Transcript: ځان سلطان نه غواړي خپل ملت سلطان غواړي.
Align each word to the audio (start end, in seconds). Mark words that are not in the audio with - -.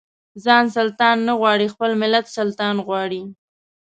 ځان 0.43 0.65
سلطان 0.77 1.17
نه 1.27 1.33
غواړي 1.39 1.67
خپل 1.73 1.91
ملت 2.01 2.25
سلطان 2.37 2.75
غواړي. 2.87 3.21